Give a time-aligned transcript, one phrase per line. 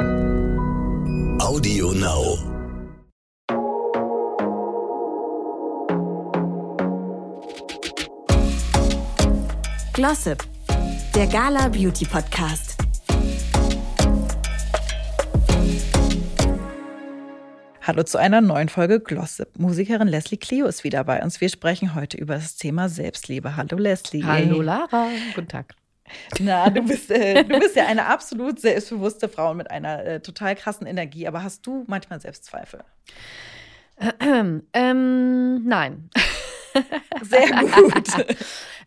[0.00, 2.38] Audio Now.
[9.92, 10.42] Glossip,
[11.14, 12.78] der Gala Beauty Podcast.
[17.82, 19.58] Hallo zu einer neuen Folge Glossip.
[19.58, 21.42] Musikerin Leslie Clio ist wieder bei uns.
[21.42, 23.56] Wir sprechen heute über das Thema Selbstliebe.
[23.56, 24.24] Hallo Leslie.
[24.24, 25.08] Hallo Lara.
[25.34, 25.74] Guten Tag.
[26.40, 30.54] Na, du bist, äh, du bist ja eine absolut selbstbewusste Frau mit einer äh, total
[30.56, 31.26] krassen Energie.
[31.26, 32.80] Aber hast du manchmal Selbstzweifel?
[34.72, 36.08] Ähm, nein.
[37.22, 38.04] Sehr gut.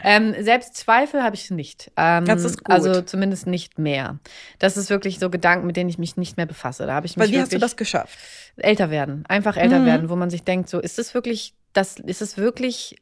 [0.04, 1.92] ähm, Selbstzweifel habe ich nicht.
[1.98, 2.74] Ähm, Das ist gut.
[2.74, 4.20] Also zumindest nicht mehr.
[4.60, 6.86] Das ist wirklich so Gedanken, mit denen ich mich nicht mehr befasse.
[6.88, 8.18] Da habe ich mich Weil wie hast du das geschafft?
[8.56, 9.86] älter werden, einfach älter Mhm.
[9.86, 12.96] werden, wo man sich denkt, so ist es wirklich, das ist es wirklich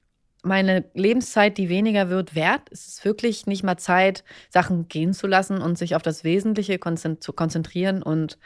[0.43, 2.69] meine Lebenszeit, die weniger wird, wert?
[2.69, 6.79] Ist es wirklich nicht mal Zeit, Sachen gehen zu lassen und sich auf das Wesentliche
[7.19, 8.37] zu konzentrieren und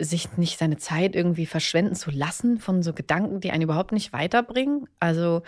[0.00, 4.12] sich nicht seine Zeit irgendwie verschwenden zu lassen von so Gedanken, die einen überhaupt nicht
[4.12, 4.86] weiterbringen.
[5.00, 5.42] Also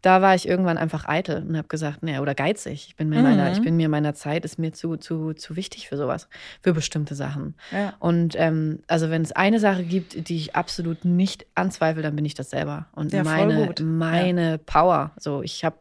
[0.00, 2.86] da war ich irgendwann einfach eitel und habe gesagt, naja, oder geizig.
[2.88, 3.22] Ich bin mir Mhm.
[3.24, 6.28] meiner, ich bin mir meiner Zeit, ist mir zu, zu, zu wichtig für sowas,
[6.62, 7.54] für bestimmte Sachen.
[7.72, 7.94] Ja.
[7.98, 12.24] Und ähm, also wenn es eine Sache gibt, die ich absolut nicht anzweifle, dann bin
[12.24, 12.86] ich das selber.
[12.92, 15.10] Und Ja, meine, meine Power.
[15.18, 15.78] So, ich habe,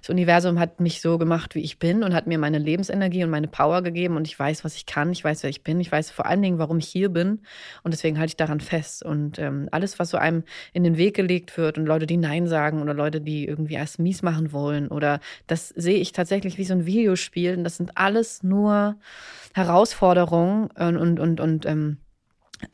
[0.00, 3.30] das Universum hat mich so gemacht, wie ich bin und hat mir meine Lebensenergie und
[3.30, 5.92] meine Power gegeben und ich weiß, was ich kann, ich weiß, wer ich bin, ich
[5.92, 7.42] weiß vor allen Dingen, warum ich hier bin.
[7.82, 9.04] Und deswegen halte ich daran fest.
[9.04, 12.46] Und ähm, alles, was so einem in den Weg gelegt wird und Leute, die Nein
[12.46, 16.64] sagen oder Leute, die irgendwie erst mies machen wollen oder das sehe ich tatsächlich wie
[16.64, 17.56] so ein Videospiel.
[17.56, 18.96] Und das sind alles nur
[19.54, 21.98] Herausforderungen und, und, und, und ähm,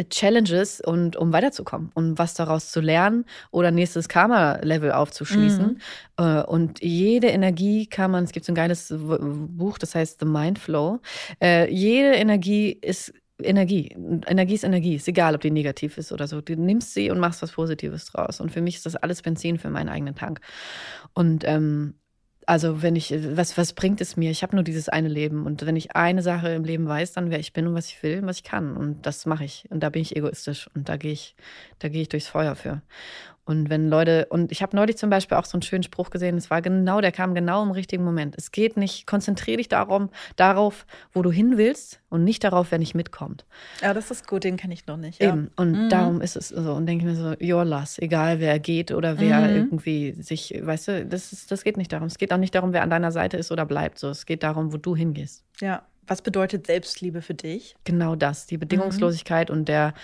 [0.09, 5.79] Challenges und um weiterzukommen, um was daraus zu lernen oder nächstes Karma-Level aufzuschließen.
[6.17, 10.27] Äh, Und jede Energie kann man, es gibt so ein geiles Buch, das heißt The
[10.27, 11.01] Mind Flow.
[11.41, 13.13] Äh, jede Energie ist
[13.43, 13.89] Energie.
[14.27, 14.95] Energie ist Energie.
[14.95, 16.41] Ist egal, ob die negativ ist oder so.
[16.41, 18.41] Du nimmst sie und machst was Positives draus.
[18.41, 20.41] Und für mich ist das alles Benzin für meinen eigenen Tank.
[21.15, 21.95] Und ähm,
[22.47, 24.31] also wenn ich, was, was bringt es mir?
[24.31, 25.47] Ich habe nur dieses eine Leben.
[25.47, 28.03] Und wenn ich eine Sache im Leben weiß, dann wer ich bin und was ich
[28.03, 28.77] will und was ich kann.
[28.77, 29.67] Und das mache ich.
[29.71, 30.69] Und da bin ich egoistisch.
[30.75, 31.35] Und da gehe ich,
[31.79, 32.83] da gehe ich durchs Feuer für.
[33.47, 36.37] Und wenn Leute, und ich habe neulich zum Beispiel auch so einen schönen Spruch gesehen,
[36.39, 38.35] es war genau, der kam genau im richtigen Moment.
[38.39, 42.79] Es geht nicht, konzentriere dich darum, darauf, wo du hin willst und nicht darauf, wer
[42.79, 43.45] nicht mitkommt.
[43.83, 45.21] ja, das ist gut, den kenne ich noch nicht.
[45.23, 45.29] Ja.
[45.29, 45.51] Eben.
[45.57, 45.89] Und Mhm.
[45.91, 46.73] darum ist es so.
[46.73, 49.55] Und denke ich mir so, your loss, egal wer geht oder wer Mhm.
[49.57, 52.07] irgendwie sich, weißt du, das, ist, das geht nicht darum.
[52.07, 53.99] Es geht auch nicht darum, wer an deiner Seite ist oder bleibt.
[53.99, 55.45] So, es geht darum, wo du hingehst.
[55.61, 55.83] ja.
[56.07, 57.77] Was bedeutet Selbstliebe für dich?
[57.85, 58.49] Genau das, Mhm.
[58.51, 59.95] die Bedingungslosigkeit und der,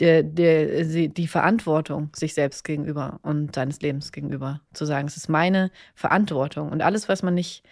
[0.00, 4.60] der, der, die Verantwortung sich selbst gegenüber und seines Lebens gegenüber.
[4.72, 6.70] Zu sagen, es ist meine Verantwortung.
[6.70, 7.64] Und alles, was man nicht,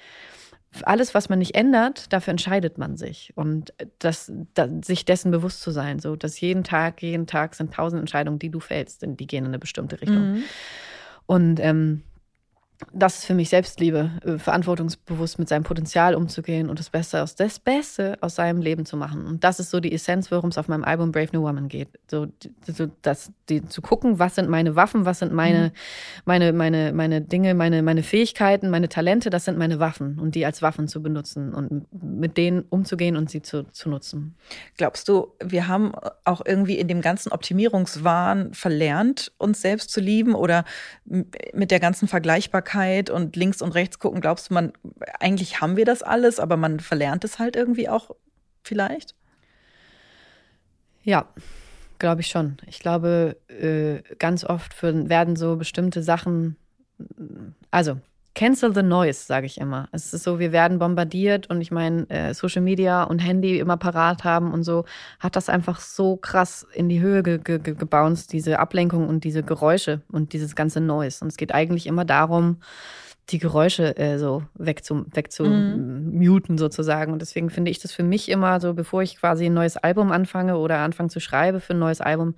[0.82, 3.32] alles, was man nicht ändert, dafür entscheidet man sich.
[3.36, 7.72] Und das, da, sich dessen bewusst zu sein, so dass jeden Tag, jeden Tag sind
[7.72, 10.32] tausend Entscheidungen, die du fällst, die gehen in eine bestimmte Richtung.
[10.32, 10.42] Mhm.
[11.26, 12.02] Und ähm,
[12.92, 17.34] das ist für mich Selbstliebe, äh, verantwortungsbewusst mit seinem Potenzial umzugehen und das Beste aus
[17.34, 19.26] das Beste aus seinem Leben zu machen.
[19.26, 21.88] Und das ist so die Essenz, worum es auf meinem Album Brave New Woman geht.
[22.10, 22.26] So,
[22.66, 25.72] so das, die, zu gucken, was sind meine Waffen, was sind meine,
[26.26, 30.44] meine, meine, meine Dinge, meine, meine Fähigkeiten, meine Talente, das sind meine Waffen und die
[30.44, 34.36] als Waffen zu benutzen und mit denen umzugehen und sie zu, zu nutzen.
[34.76, 35.92] Glaubst du, wir haben
[36.24, 40.64] auch irgendwie in dem ganzen Optimierungswahn verlernt, uns selbst zu lieben oder
[41.04, 42.65] mit der ganzen Vergleichbarkeit
[43.10, 44.72] und links und rechts gucken, glaubst du, man
[45.20, 48.10] eigentlich haben wir das alles, aber man verlernt es halt irgendwie auch
[48.62, 49.14] vielleicht?
[51.02, 51.28] Ja,
[51.98, 52.56] glaube ich schon.
[52.66, 56.56] Ich glaube, äh, ganz oft werden so bestimmte Sachen,
[57.70, 58.00] also
[58.36, 59.88] cancel the noise, sage ich immer.
[59.90, 63.76] Es ist so, wir werden bombardiert und ich meine, äh, Social Media und Handy immer
[63.76, 64.84] parat haben und so,
[65.18, 69.24] hat das einfach so krass in die Höhe ge ge ge- gebounced, diese Ablenkung und
[69.24, 71.24] diese Geräusche und dieses ganze Noise.
[71.24, 72.58] Und es geht eigentlich immer darum,
[73.30, 77.12] die Geräusche äh, so wegzu, wegzumuten sozusagen.
[77.12, 80.12] Und deswegen finde ich das für mich immer so, bevor ich quasi ein neues Album
[80.12, 82.36] anfange oder anfange zu schreiben für ein neues Album,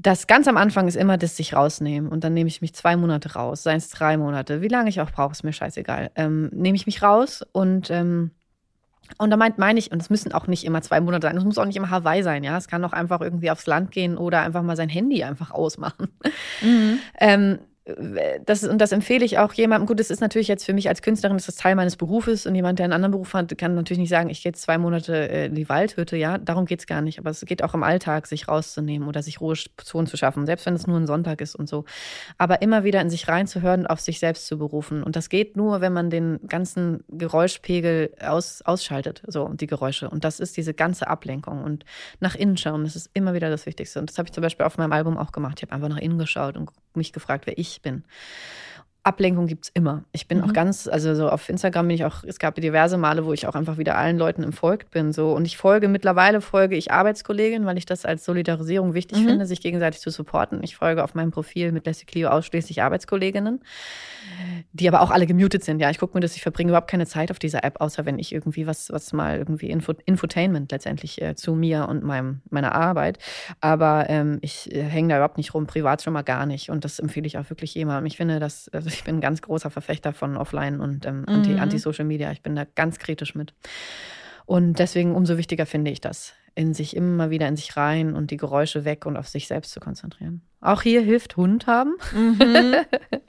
[0.00, 2.08] das ganz am Anfang ist immer das sich rausnehmen.
[2.10, 5.00] Und dann nehme ich mich zwei Monate raus, seien es drei Monate, wie lange ich
[5.00, 6.12] auch brauche, ist mir scheißegal.
[6.14, 8.30] Ähm, nehme ich mich raus und ähm,
[9.16, 11.44] und da meint, meine ich, und es müssen auch nicht immer zwei Monate sein, es
[11.44, 12.58] muss auch nicht immer Hawaii sein, ja.
[12.58, 16.08] Es kann auch einfach irgendwie aufs Land gehen oder einfach mal sein Handy einfach ausmachen.
[17.20, 17.58] Ähm,
[18.44, 19.86] das, und das empfehle ich auch jemandem.
[19.86, 22.54] Gut, das ist natürlich jetzt für mich als Künstlerin, das ist Teil meines Berufes und
[22.54, 25.28] jemand, der einen anderen Beruf hat, kann natürlich nicht sagen, ich gehe jetzt zwei Monate
[25.28, 26.16] äh, in die Waldhütte.
[26.16, 27.18] Ja, darum geht es gar nicht.
[27.18, 30.74] Aber es geht auch im Alltag, sich rauszunehmen oder sich Ruhezonen zu schaffen, selbst wenn
[30.74, 31.84] es nur ein Sonntag ist und so.
[32.36, 35.02] Aber immer wieder in sich reinzuhören, auf sich selbst zu berufen.
[35.02, 40.10] Und das geht nur, wenn man den ganzen Geräuschpegel aus, ausschaltet, so und die Geräusche.
[40.10, 41.62] Und das ist diese ganze Ablenkung.
[41.62, 41.84] Und
[42.20, 43.98] nach innen schauen, das ist immer wieder das Wichtigste.
[44.00, 45.58] Und das habe ich zum Beispiel auf meinem Album auch gemacht.
[45.58, 48.04] Ich habe einfach nach innen geschaut und mich gefragt, wer ich bin.
[49.04, 50.04] Ablenkung gibt es immer.
[50.12, 50.44] Ich bin mhm.
[50.44, 53.46] auch ganz, also so auf Instagram bin ich auch, es gab diverse Male, wo ich
[53.46, 55.12] auch einfach wieder allen Leuten entfolgt bin.
[55.12, 55.32] So.
[55.32, 59.28] Und ich folge, mittlerweile folge ich Arbeitskolleginnen, weil ich das als Solidarisierung wichtig mhm.
[59.28, 60.62] finde, sich gegenseitig zu supporten.
[60.62, 63.60] Ich folge auf meinem Profil mit Leslie Clio ausschließlich Arbeitskolleginnen,
[64.72, 65.80] die aber auch alle gemutet sind.
[65.80, 68.18] Ja, ich gucke mir das, ich verbringe überhaupt keine Zeit auf dieser App, außer wenn
[68.18, 72.74] ich irgendwie was, was mal irgendwie Info, Infotainment letztendlich äh, zu mir und meinem, meiner
[72.74, 73.18] Arbeit.
[73.60, 76.68] Aber ähm, ich äh, hänge da überhaupt nicht rum, privat schon mal gar nicht.
[76.68, 78.06] Und das empfehle ich auch wirklich jemandem.
[78.06, 81.58] Ich finde, dass, also ich bin ein ganz großer Verfechter von Offline und ähm, mhm.
[81.58, 82.30] Anti-Social Media.
[82.32, 83.54] Ich bin da ganz kritisch mit.
[84.46, 88.30] Und deswegen umso wichtiger finde ich das, in sich immer wieder in sich rein und
[88.30, 90.42] die Geräusche weg und auf sich selbst zu konzentrieren.
[90.60, 91.96] Auch hier hilft Hund haben.
[92.14, 92.74] Mhm.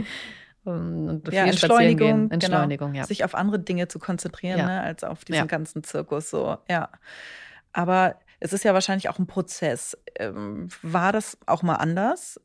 [0.64, 3.02] und ja, Entschleunigung, Entschleunigung genau.
[3.02, 3.06] ja.
[3.06, 4.66] sich auf andere Dinge zu konzentrieren, ja.
[4.66, 5.46] ne, als auf diesen ja.
[5.46, 6.30] ganzen Zirkus.
[6.30, 6.90] So, ja.
[7.74, 9.98] Aber es ist ja wahrscheinlich auch ein Prozess.
[10.16, 12.40] Ähm, war das auch mal anders?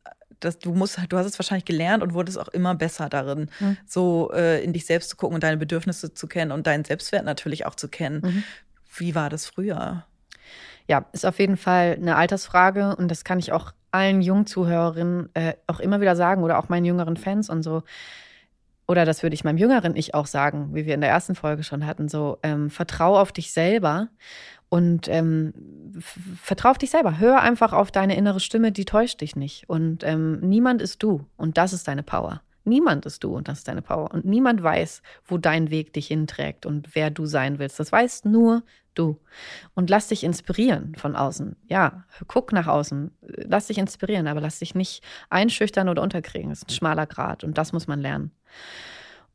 [0.44, 3.76] Dass du musst, du hast es wahrscheinlich gelernt und wurdest auch immer besser darin, mhm.
[3.86, 7.24] so äh, in dich selbst zu gucken und deine Bedürfnisse zu kennen und deinen Selbstwert
[7.24, 8.22] natürlich auch zu kennen.
[8.24, 8.44] Mhm.
[8.96, 10.04] Wie war das früher?
[10.86, 15.54] Ja, ist auf jeden Fall eine Altersfrage und das kann ich auch allen Jungzuhörerinnen äh,
[15.66, 17.82] auch immer wieder sagen oder auch meinen jüngeren Fans und so.
[18.86, 21.62] Oder das würde ich meinem jüngeren Ich auch sagen, wie wir in der ersten Folge
[21.62, 24.08] schon hatten, so ähm, vertrau auf dich selber
[24.68, 25.54] und ähm,
[26.42, 27.18] vertrau auf dich selber.
[27.18, 29.68] Hör einfach auf deine innere Stimme, die täuscht dich nicht.
[29.68, 32.42] Und ähm, niemand ist du und das ist deine Power.
[32.64, 34.10] Niemand ist du und das ist deine Power.
[34.10, 37.78] Und niemand weiß, wo dein Weg dich hinträgt und wer du sein willst.
[37.78, 38.62] Das weißt nur
[38.94, 39.20] du.
[39.74, 41.56] Und lass dich inspirieren von außen.
[41.68, 43.10] Ja, guck nach außen.
[43.20, 46.48] Lass dich inspirieren, aber lass dich nicht einschüchtern oder unterkriegen.
[46.48, 48.30] Das ist ein schmaler Grad und das muss man lernen.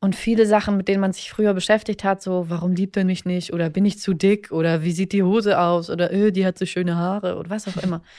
[0.00, 3.26] Und viele Sachen, mit denen man sich früher beschäftigt hat, so, warum liebt er mich
[3.26, 3.52] nicht?
[3.52, 4.50] Oder bin ich zu dick?
[4.50, 5.90] Oder wie sieht die Hose aus?
[5.90, 8.02] Oder öh, die hat so schöne Haare oder was auch immer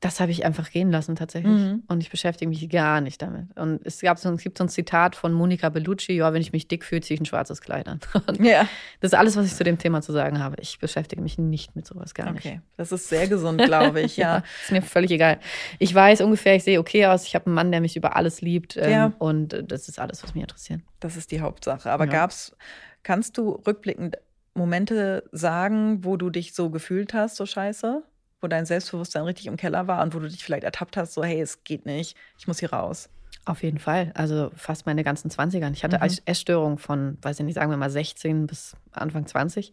[0.00, 1.52] das habe ich einfach gehen lassen tatsächlich.
[1.52, 1.82] Mhm.
[1.88, 3.46] Und ich beschäftige mich gar nicht damit.
[3.56, 6.52] Und es, gab so, es gibt so ein Zitat von Monika Bellucci, ja, wenn ich
[6.52, 7.98] mich dick fühle, ziehe ich ein schwarzes Kleid an.
[8.40, 8.68] ja.
[9.00, 10.56] Das ist alles, was ich zu dem Thema zu sagen habe.
[10.60, 12.46] Ich beschäftige mich nicht mit sowas, gar nicht.
[12.46, 14.36] Okay, das ist sehr gesund, glaube ich, ja.
[14.36, 14.44] ja.
[14.62, 15.40] Ist mir völlig egal.
[15.78, 18.40] Ich weiß ungefähr, ich sehe okay aus, ich habe einen Mann, der mich über alles
[18.40, 18.76] liebt.
[18.76, 19.12] Ähm, ja.
[19.18, 20.80] Und das ist alles, was mich interessiert.
[21.00, 21.90] Das ist die Hauptsache.
[21.90, 22.12] Aber ja.
[22.12, 22.56] gab's,
[23.02, 24.16] kannst du rückblickend
[24.54, 28.02] Momente sagen, wo du dich so gefühlt hast, so scheiße?
[28.40, 31.24] Wo dein Selbstbewusstsein richtig im Keller war und wo du dich vielleicht ertappt hast, so,
[31.24, 33.08] hey, es geht nicht, ich muss hier raus.
[33.44, 34.12] Auf jeden Fall.
[34.14, 35.72] Also fast meine ganzen 20ern.
[35.72, 36.18] Ich hatte mhm.
[36.26, 39.72] Essstörungen von, weiß ich nicht, sagen wir mal 16 bis Anfang 20.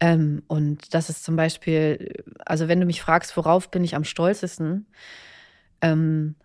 [0.00, 4.04] Ähm, und das ist zum Beispiel, also wenn du mich fragst, worauf bin ich am
[4.04, 4.86] stolzesten,
[5.82, 6.36] ähm,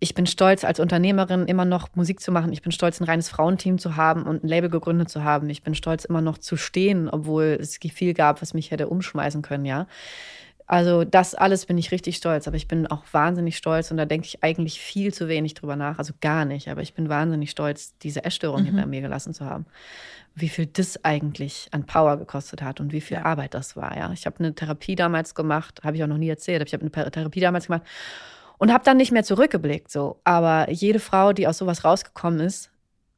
[0.00, 2.52] ich bin stolz, als Unternehmerin immer noch Musik zu machen.
[2.52, 5.50] Ich bin stolz, ein reines Frauenteam zu haben und ein Label gegründet zu haben.
[5.50, 9.42] Ich bin stolz, immer noch zu stehen, obwohl es viel gab, was mich hätte umschmeißen
[9.42, 9.88] können, ja.
[10.68, 14.04] Also das alles bin ich richtig stolz, aber ich bin auch wahnsinnig stolz und da
[14.04, 17.50] denke ich eigentlich viel zu wenig drüber nach, also gar nicht, aber ich bin wahnsinnig
[17.50, 18.66] stolz, diese Essstörung mhm.
[18.66, 19.64] hinter mir gelassen zu haben.
[20.34, 23.16] Wie viel das eigentlich an Power gekostet hat und wie viel.
[23.16, 24.12] Arbeit das war, ja.
[24.12, 26.82] Ich habe eine Therapie damals gemacht, habe ich auch noch nie erzählt, aber ich habe
[26.82, 27.82] eine Therapie damals gemacht
[28.58, 32.70] und habe dann nicht mehr zurückgeblickt so, aber jede Frau, die aus sowas rausgekommen ist,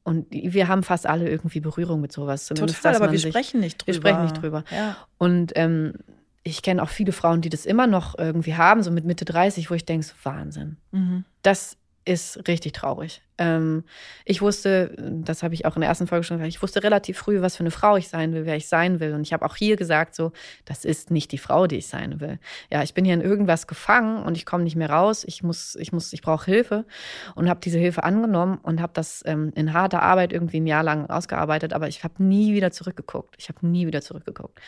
[0.03, 2.47] und wir haben fast alle irgendwie Berührung mit sowas.
[2.47, 3.87] Zumindest, Total, aber wir sprechen nicht drüber.
[3.87, 4.65] Wir sprechen nicht drüber.
[4.71, 4.97] Ja.
[5.19, 5.93] Und ähm,
[6.43, 9.71] ich kenne auch viele Frauen, die das immer noch irgendwie haben, so mit Mitte 30,
[9.71, 10.79] wo ich denke, so Wahnsinn.
[10.91, 11.25] Mhm.
[11.43, 11.77] Das
[12.07, 13.21] ist richtig traurig.
[13.37, 13.85] Ähm,
[14.25, 17.19] ich wusste, das habe ich auch in der ersten Folge schon gesagt, ich wusste relativ
[17.19, 19.13] früh, was für eine Frau ich sein will, wer ich sein will.
[19.13, 20.33] Und ich habe auch hier gesagt, so,
[20.65, 22.39] das ist nicht die Frau, die ich sein will.
[22.73, 25.25] Ja, ich bin hier in irgendwas gefangen und ich komme nicht mehr raus.
[25.25, 26.87] Ich muss, ich muss, ich brauche Hilfe
[27.35, 30.83] und habe diese Hilfe angenommen und habe das ähm, in harter Arbeit irgendwie ein Jahr
[30.83, 31.75] lang ausgearbeitet.
[31.75, 33.37] Aber ich habe nie wieder zurückgeguckt.
[33.39, 34.59] Ich habe nie wieder zurückgeguckt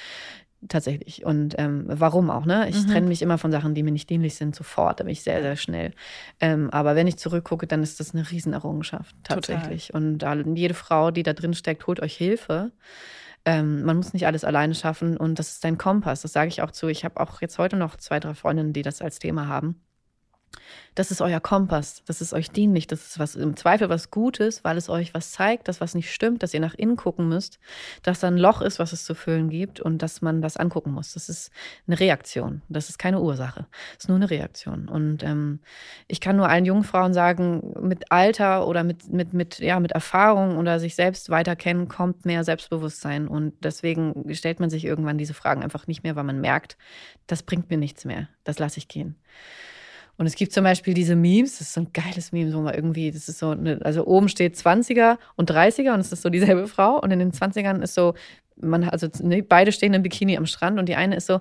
[0.69, 1.25] tatsächlich.
[1.25, 2.69] Und ähm, warum auch, ne?
[2.69, 2.91] Ich mhm.
[2.91, 5.43] trenne mich immer von Sachen, die mir nicht dienlich sind, sofort, da bin ich sehr,
[5.43, 5.93] sehr schnell.
[6.41, 9.89] Ähm, aber wenn ich zurückgucke, dann ist das eine Riesenerrungenschaft, tatsächlich.
[9.89, 10.03] Total.
[10.03, 12.73] Und da, jede Frau, die da drin steckt, holt euch Hilfe.
[13.45, 16.23] Ähm, man muss nicht alles alleine schaffen und das ist dein Kompass.
[16.23, 16.89] Das sage ich auch zu.
[16.89, 19.81] Ich habe auch jetzt heute noch zwei, drei Freundinnen, die das als Thema haben.
[20.95, 24.63] Das ist euer Kompass, das ist euch dienlich, das ist was im Zweifel was Gutes,
[24.63, 27.59] weil es euch was zeigt, dass was nicht stimmt, dass ihr nach innen gucken müsst,
[28.03, 30.93] dass da ein Loch ist, was es zu füllen gibt und dass man das angucken
[30.93, 31.15] muss.
[31.15, 31.51] Das ist
[31.87, 34.89] eine Reaktion, das ist keine Ursache, das ist nur eine Reaktion.
[34.89, 35.61] Und ähm,
[36.09, 39.93] ich kann nur allen jungen Frauen sagen, mit Alter oder mit, mit, mit, ja, mit
[39.93, 45.17] Erfahrung oder sich selbst weiter kennen, kommt mehr Selbstbewusstsein und deswegen stellt man sich irgendwann
[45.17, 46.77] diese Fragen einfach nicht mehr, weil man merkt,
[47.27, 49.17] das bringt mir nichts mehr, das lasse ich gehen.
[50.19, 52.75] Und es gibt zum Beispiel diese Memes, das ist so ein geiles Meme, wo man
[52.75, 56.31] irgendwie, das ist so, eine, also oben steht 20er und 30er und es ist so
[56.31, 57.01] dieselbe Frau.
[57.01, 58.15] Und in den 20ern ist so,
[58.57, 61.41] man, also ne, beide stehen im Bikini am Strand und die eine ist so,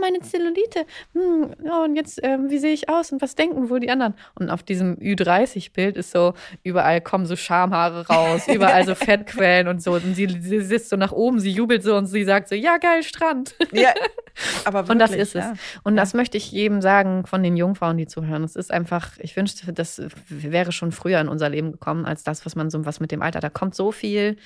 [0.00, 0.86] meine Zellulite.
[1.14, 4.14] Hm, ja, und jetzt, äh, wie sehe ich aus und was denken wohl die anderen?
[4.34, 9.82] Und auf diesem Ü30-Bild ist so, überall kommen so Schamhaare raus, überall so Fettquellen und
[9.82, 9.92] so.
[9.92, 12.78] Und sie, sie sitzt so nach oben, sie jubelt so und sie sagt so, ja,
[12.78, 13.54] geil, Strand.
[13.72, 13.90] Ja,
[14.64, 15.52] aber wirklich, Und das ist ja.
[15.52, 15.58] es.
[15.82, 16.02] Und ja.
[16.02, 18.44] das möchte ich jedem sagen von den Jungfrauen, die zuhören.
[18.44, 22.44] Es ist einfach, ich wünschte, das wäre schon früher in unser Leben gekommen, als das,
[22.46, 24.36] was man so, was mit dem Alter, da kommt so viel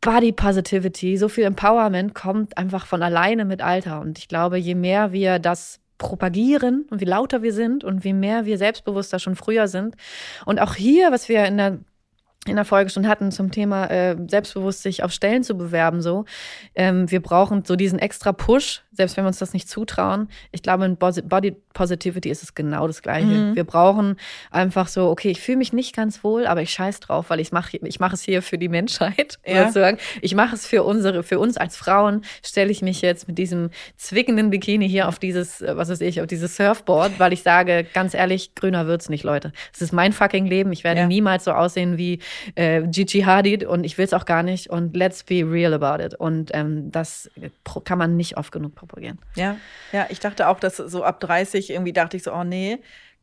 [0.00, 4.00] Body Positivity, so viel Empowerment kommt einfach von alleine mit Alter.
[4.00, 8.14] Und ich glaube, je mehr wir das propagieren und wie lauter wir sind und wie
[8.14, 9.96] mehr wir selbstbewusster schon früher sind.
[10.46, 11.78] Und auch hier, was wir in der
[12.46, 16.24] in der Folge schon hatten zum Thema äh, selbstbewusst sich auf Stellen zu bewerben so
[16.74, 20.62] ähm, wir brauchen so diesen extra Push selbst wenn wir uns das nicht zutrauen ich
[20.62, 23.56] glaube in Body Positivity ist es genau das gleiche mhm.
[23.56, 24.16] wir brauchen
[24.50, 27.52] einfach so okay ich fühle mich nicht ganz wohl aber ich scheiß drauf weil ich
[27.52, 29.66] mache ich mache es hier für die Menschheit ja.
[29.66, 33.36] sozusagen ich mache es für unsere für uns als Frauen stelle ich mich jetzt mit
[33.36, 37.42] diesem zwickenden Bikini hier auf dieses äh, was weiß ich auf dieses Surfboard weil ich
[37.42, 41.06] sage ganz ehrlich grüner wird's nicht Leute es ist mein fucking Leben ich werde ja.
[41.06, 42.20] niemals so aussehen wie
[42.54, 46.02] äh, Gigi Hadid und ich will es auch gar nicht und let's be real about
[46.02, 46.14] it.
[46.14, 47.30] Und ähm, das
[47.84, 49.18] kann man nicht oft genug propagieren.
[49.36, 49.56] Ja,
[49.92, 52.78] ja, ich dachte auch, dass so ab 30 irgendwie dachte ich so, oh nee,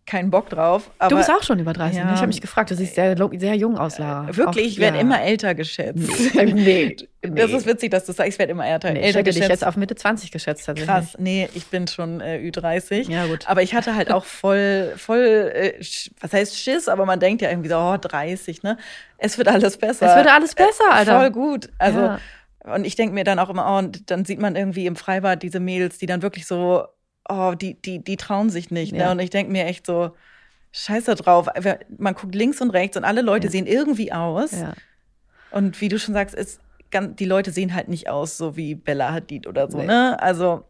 [0.07, 0.89] keinen Bock drauf.
[0.97, 1.97] Aber, du bist auch schon über 30.
[1.97, 2.11] Ja, ne?
[2.13, 4.25] Ich habe mich gefragt, du siehst sehr, sehr jung aus, Lara.
[4.35, 5.01] Wirklich, auch, ich werde ja.
[5.01, 5.97] immer älter geschätzt.
[6.33, 9.25] Nee, nee, Das ist witzig, dass du sagst, ich werde immer älter, nee, älter ich
[9.25, 9.43] geschätzt.
[9.43, 10.65] dich jetzt auf Mitte 20 geschätzt.
[10.65, 13.11] Krass, nee, ich bin schon äh, Ü30.
[13.11, 13.47] Ja, gut.
[13.47, 15.73] Aber ich hatte halt auch voll, voll, äh,
[16.21, 18.77] was heißt Schiss, aber man denkt ja irgendwie so, oh, 30, ne?
[19.17, 20.09] Es wird alles besser.
[20.09, 21.19] Es wird alles besser, äh, Alter.
[21.19, 21.69] Voll gut.
[21.79, 22.19] Also, ja.
[22.63, 25.43] und ich denke mir dann auch immer, oh, und dann sieht man irgendwie im Freibad
[25.43, 26.85] diese Mädels, die dann wirklich so
[27.29, 28.93] oh, die, die, die trauen sich nicht.
[28.93, 28.99] Ne?
[28.99, 29.11] Ja.
[29.11, 30.11] Und ich denke mir echt so,
[30.71, 31.47] scheiße drauf.
[31.97, 33.51] Man guckt links und rechts und alle Leute ja.
[33.51, 34.51] sehen irgendwie aus.
[34.51, 34.73] Ja.
[35.51, 36.59] Und wie du schon sagst, ist,
[36.93, 39.87] die Leute sehen halt nicht aus, so wie Bella Hadid oder so, nee.
[39.87, 40.21] ne?
[40.21, 40.65] Also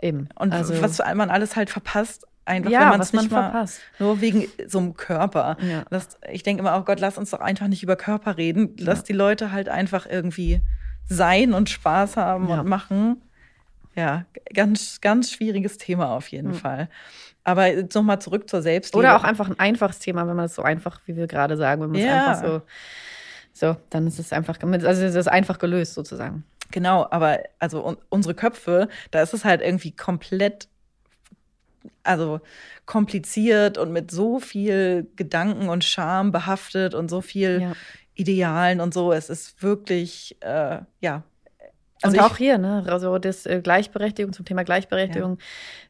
[0.00, 0.28] eben.
[0.36, 3.80] Und also, was man alles halt verpasst, einfach ja, wenn man es nicht mal verpasst.
[3.98, 5.56] nur wegen so einem Körper.
[5.60, 5.84] Ja.
[5.90, 8.76] Das, ich denke immer, oh Gott, lass uns doch einfach nicht über Körper reden.
[8.78, 9.04] Lass ja.
[9.06, 10.60] die Leute halt einfach irgendwie
[11.08, 13.22] sein und Spaß haben und machen.
[13.98, 16.54] Ja, ganz, ganz schwieriges Thema auf jeden mhm.
[16.54, 16.88] Fall.
[17.42, 18.98] Aber nochmal zurück zur Selbstliebe.
[18.98, 21.82] Oder auch einfach ein einfaches Thema, wenn man es so einfach, wie wir gerade sagen,
[21.82, 22.26] wenn man es ja.
[22.26, 22.62] einfach so,
[23.52, 26.44] so, dann ist es einfach, also es ist einfach gelöst sozusagen.
[26.70, 30.68] Genau, aber also unsere Köpfe, da ist es halt irgendwie komplett,
[32.04, 32.40] also
[32.86, 37.72] kompliziert und mit so viel Gedanken und Scham behaftet und so viel ja.
[38.14, 39.12] Idealen und so.
[39.12, 41.24] Es ist wirklich, äh, ja,
[42.02, 45.38] also und auch hier, ne, also das äh, Gleichberechtigung zum Thema Gleichberechtigung.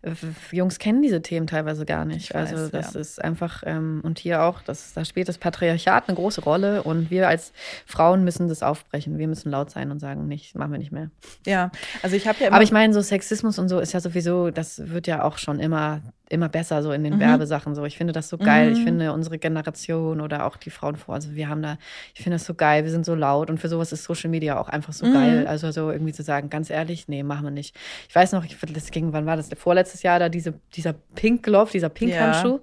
[0.04, 0.12] Ja.
[0.52, 2.32] Jungs kennen diese Themen teilweise gar nicht.
[2.32, 3.00] Weiß, also das ja.
[3.00, 7.10] ist einfach ähm, und hier auch, das, da spielt das Patriarchat eine große Rolle und
[7.10, 7.52] wir als
[7.84, 9.18] Frauen müssen das aufbrechen.
[9.18, 11.10] Wir müssen laut sein und sagen, nicht, machen wir nicht mehr.
[11.46, 11.70] Ja,
[12.02, 12.52] also ich habe ja.
[12.52, 15.60] Aber ich meine, so Sexismus und so ist ja sowieso, das wird ja auch schon
[15.60, 17.20] immer immer besser so in den mhm.
[17.20, 17.84] Werbesachen so.
[17.84, 18.70] Ich finde das so geil.
[18.70, 18.76] Mhm.
[18.76, 21.78] Ich finde unsere Generation oder auch die Frauen vor, also wir haben da,
[22.14, 22.84] ich finde das so geil.
[22.84, 25.12] Wir sind so laut und für sowas ist Social Media auch einfach so mhm.
[25.14, 25.46] geil.
[25.46, 27.76] Also so irgendwie zu sagen, ganz ehrlich, nee, machen wir nicht.
[28.08, 29.48] Ich weiß noch, ich, das ging, wann war das?
[29.56, 32.56] Vorletztes Jahr da diese, dieser Pink Glove, dieser Pink Handschuh.
[32.56, 32.60] Ja.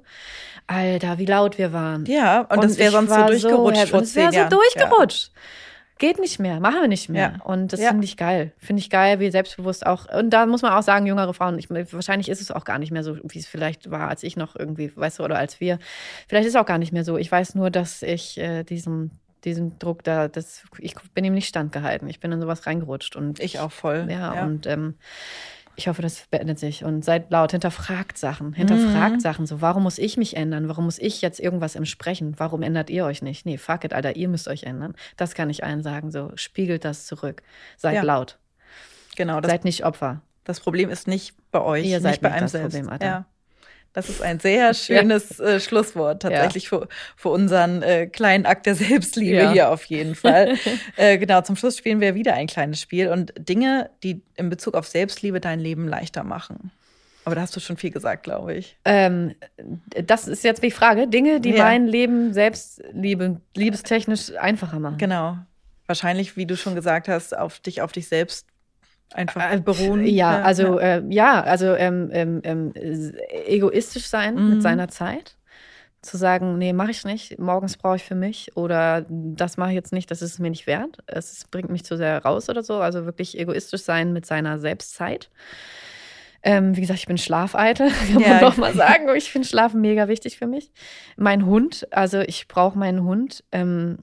[0.67, 2.05] Alter, wie laut wir waren.
[2.05, 3.87] Ja, und, und das wäre sonst so durchgerutscht.
[3.87, 5.31] So, das wäre so durchgerutscht.
[5.33, 5.41] Ja
[5.97, 7.35] geht nicht mehr, machen wir nicht mehr.
[7.37, 7.45] Ja.
[7.45, 7.89] Und das ja.
[7.89, 8.51] finde ich geil.
[8.57, 10.07] Finde ich geil, wie selbstbewusst auch.
[10.13, 12.91] Und da muss man auch sagen, jüngere Frauen, ich, wahrscheinlich ist es auch gar nicht
[12.91, 15.79] mehr so, wie es vielleicht war, als ich noch irgendwie, weißt du, oder als wir.
[16.27, 17.17] Vielleicht ist es auch gar nicht mehr so.
[17.17, 19.11] Ich weiß nur, dass ich äh, diesem
[19.45, 22.09] diesen Druck da, das, ich bin ihm nicht standgehalten.
[22.09, 24.07] Ich bin in sowas reingerutscht und ich auch voll.
[24.09, 24.43] Ja, ja.
[24.43, 24.95] und ähm,
[25.75, 29.19] ich hoffe, das beendet sich und seid laut, hinterfragt Sachen, hinterfragt mhm.
[29.19, 29.45] Sachen.
[29.45, 30.67] So, warum muss ich mich ändern?
[30.67, 32.35] Warum muss ich jetzt irgendwas entsprechen?
[32.37, 33.45] Warum ändert ihr euch nicht?
[33.45, 34.95] Nee, fuck it, Alter, ihr müsst euch ändern.
[35.17, 36.11] Das kann ich allen sagen.
[36.11, 37.43] So, spiegelt das zurück.
[37.77, 38.03] Seid ja.
[38.03, 38.37] laut.
[39.15, 39.41] Genau.
[39.41, 40.21] Das, seid nicht Opfer.
[40.43, 42.73] Das Problem ist nicht bei euch, ihr seid nicht bei einem selbst.
[42.73, 43.05] Problem, Alter.
[43.05, 43.25] Ja.
[43.95, 45.45] Das ist ein sehr schönes ja.
[45.45, 46.69] äh, Schlusswort tatsächlich ja.
[46.69, 49.51] für, für unseren äh, kleinen Akt der Selbstliebe ja.
[49.51, 50.55] hier auf jeden Fall.
[50.97, 54.75] äh, genau, zum Schluss spielen wir wieder ein kleines Spiel und Dinge, die in Bezug
[54.75, 56.71] auf Selbstliebe dein Leben leichter machen.
[57.23, 58.77] Aber da hast du schon viel gesagt, glaube ich.
[58.85, 59.33] Ähm,
[59.87, 61.07] das ist jetzt die Frage.
[61.07, 64.99] Dinge, die mein Leben selbst liebe, liebestechnisch einfacher machen.
[64.99, 65.37] Genau.
[65.87, 68.45] Wahrscheinlich, wie du schon gesagt hast, auf dich, auf dich selbst
[69.13, 70.05] einfach Äh, beruhen.
[70.05, 73.13] Ja, also Äh, ja, also ähm, ähm, s-
[73.45, 74.49] egoistisch sein Mhm.
[74.49, 75.37] mit seiner Zeit.
[76.01, 77.39] Zu sagen, nee, mache ich nicht.
[77.39, 80.51] Morgens brauche ich für mich oder das mache ich jetzt nicht, das ist es mir
[80.51, 80.99] nicht wert.
[81.07, 82.75] Es bringt mich zu sehr raus oder so.
[82.75, 85.31] Also wirklich egoistisch sein mit seiner Selbstzeit.
[86.43, 88.29] Ähm, wie gesagt, ich bin Schlafeitel, kann Ja.
[88.29, 89.07] man doch mal sagen.
[89.15, 90.71] Ich finde Schlafen mega wichtig für mich.
[91.17, 93.97] Mein Hund, also ich brauche meinen Hund ähm,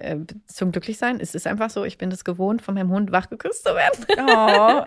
[0.00, 1.18] äh, zum Glücklichsein.
[1.20, 4.82] Es ist einfach so, ich bin das gewohnt, von meinem Hund wachgeküsst zu werden Oh.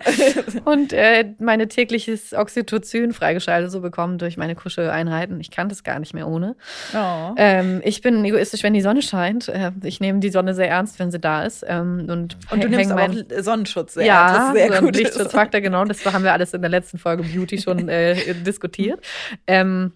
[0.70, 5.40] und äh, meine tägliches Oxytocin freigeschaltet so bekommen durch meine Kuscheleinheiten.
[5.40, 6.56] Ich kann das gar nicht mehr ohne.
[6.94, 7.34] oh.
[7.36, 9.48] Ähm, ich bin egoistisch, wenn die Sonne scheint.
[9.48, 11.64] Äh, ich nehme die Sonne sehr ernst, wenn sie da ist.
[11.66, 14.96] Ähm, und Und du nimmst mein- auch Sonnenschutz sehr, ja, was sehr so gut.
[14.96, 15.84] Lichtschutzfaktor, genau.
[15.84, 19.00] Das haben wir alles in der letzten Folge Beauty schon äh, diskutiert.
[19.46, 19.92] Ähm,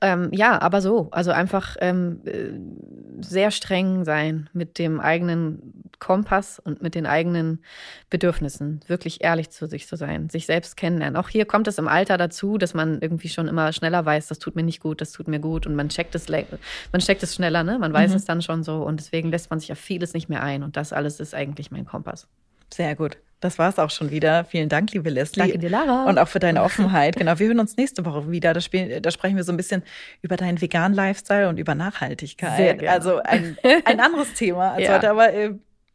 [0.00, 1.08] ähm, ja, aber so.
[1.10, 7.62] Also einfach ähm, äh, sehr streng sein mit dem eigenen Kompass und mit den eigenen
[8.10, 8.80] Bedürfnissen.
[8.86, 11.16] Wirklich ehrlich zu sich zu sein, sich selbst kennenlernen.
[11.16, 14.38] Auch hier kommt es im Alter dazu, dass man irgendwie schon immer schneller weiß, das
[14.38, 15.66] tut mir nicht gut, das tut mir gut.
[15.66, 17.78] Und man checkt es, man checkt es schneller, ne?
[17.78, 18.16] Man weiß Mhm.
[18.16, 18.82] es dann schon so.
[18.82, 20.62] Und deswegen lässt man sich auf vieles nicht mehr ein.
[20.62, 22.28] Und das alles ist eigentlich mein Kompass.
[22.72, 23.18] Sehr gut.
[23.40, 24.46] Das war es auch schon wieder.
[24.46, 25.42] Vielen Dank, liebe Leslie.
[25.42, 26.04] Danke dir, Lara.
[26.06, 27.16] Und auch für deine Offenheit.
[27.16, 28.54] Genau, wir hören uns nächste Woche wieder.
[28.54, 29.82] Da, spielen, da sprechen wir so ein bisschen
[30.22, 32.56] über deinen veganen Lifestyle und über Nachhaltigkeit.
[32.56, 32.90] Sehr gerne.
[32.96, 34.94] Also ein, ein anderes Thema als Ja.
[34.94, 35.50] heute, aber äh,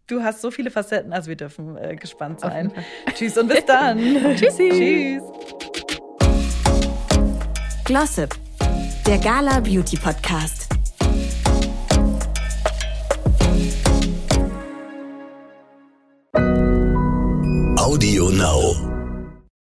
[0.06, 2.72] du hast so viele Facetten, also wir dürfen äh, gespannt sein.
[3.16, 3.98] Tschüss und bis dann.
[4.36, 4.70] Tschüssi.
[4.70, 5.24] Tschüss.
[7.84, 8.36] Glossip,
[9.08, 10.79] der Gala Beauty Podcast.